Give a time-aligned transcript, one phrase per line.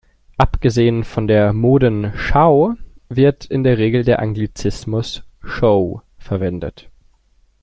[0.35, 2.73] Abgesehen von der Modenschau
[3.07, 6.89] wird in der Regel der Anglizismus „Show“ verwendet.